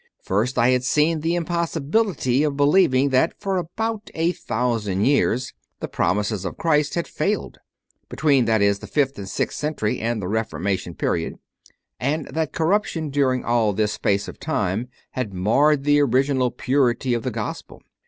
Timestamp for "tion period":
10.79-11.35